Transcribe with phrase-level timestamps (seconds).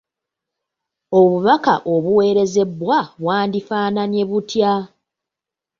[1.19, 4.73] Obubaka obuweerezebwa bwandifaananye butya?